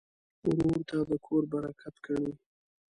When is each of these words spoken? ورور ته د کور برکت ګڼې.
ورور 0.49 0.79
ته 0.89 0.97
د 1.09 1.11
کور 1.25 1.43
برکت 1.53 1.95
ګڼې. 2.05 2.31